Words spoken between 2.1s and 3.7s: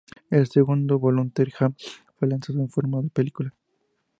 fue lanzado en formato de película.